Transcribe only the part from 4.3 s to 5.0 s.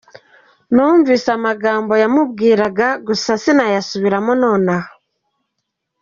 nonaha.